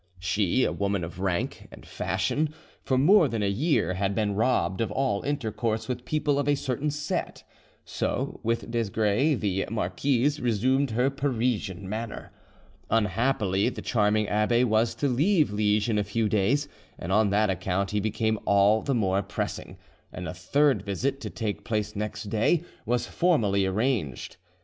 [0.17, 2.51] She, a woman of rank and fashion,
[2.81, 6.55] for more than a year had been robbed of all intercourse with people of a
[6.55, 7.43] certain set,
[7.85, 12.31] so with Desgrais the marquise resumed her Parisian manner.
[12.89, 17.51] Unhappily the charming abbe was to leave Liege in a few days; and on that
[17.51, 19.77] account he became all the more pressing,
[20.11, 24.37] and a third visit, to take place next day, was formally arranged.